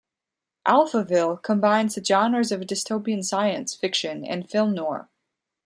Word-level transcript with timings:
"Alphaville" 0.67 1.43
combines 1.43 1.93
the 1.93 2.03
genres 2.03 2.51
of 2.51 2.61
dystopian 2.61 3.23
science 3.23 3.75
fiction 3.75 4.25
and 4.25 4.49
film 4.49 4.73
noir. 4.73 5.09